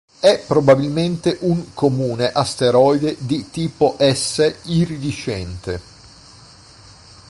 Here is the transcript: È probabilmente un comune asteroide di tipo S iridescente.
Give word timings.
È 0.19 0.43
probabilmente 0.47 1.37
un 1.41 1.75
comune 1.75 2.31
asteroide 2.31 3.17
di 3.19 3.51
tipo 3.51 3.97
S 3.99 4.55
iridescente. 4.63 5.79